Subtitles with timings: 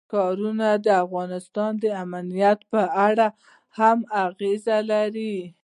[0.09, 3.27] ښارونه د افغانستان د امنیت په اړه
[3.77, 5.37] هم اغېز لري.